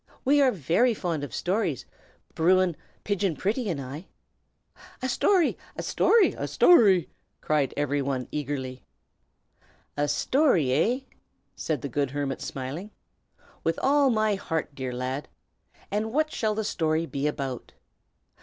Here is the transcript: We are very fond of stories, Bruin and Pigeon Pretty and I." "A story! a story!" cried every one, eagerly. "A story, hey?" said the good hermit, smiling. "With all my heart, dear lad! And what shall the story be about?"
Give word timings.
We 0.25 0.41
are 0.41 0.49
very 0.51 0.95
fond 0.95 1.23
of 1.23 1.31
stories, 1.31 1.85
Bruin 2.33 2.69
and 2.69 2.77
Pigeon 3.03 3.35
Pretty 3.35 3.69
and 3.69 3.79
I." 3.79 4.07
"A 4.99 5.07
story! 5.07 5.59
a 5.75 5.83
story!" 5.83 7.07
cried 7.39 7.71
every 7.77 8.01
one, 8.01 8.27
eagerly. 8.31 8.83
"A 9.95 10.07
story, 10.07 10.69
hey?" 10.69 11.05
said 11.55 11.83
the 11.83 11.87
good 11.87 12.09
hermit, 12.09 12.41
smiling. 12.41 12.89
"With 13.63 13.77
all 13.83 14.09
my 14.09 14.33
heart, 14.33 14.73
dear 14.73 14.91
lad! 14.91 15.27
And 15.91 16.11
what 16.11 16.31
shall 16.31 16.55
the 16.55 16.63
story 16.63 17.05
be 17.05 17.27
about?" 17.27 17.73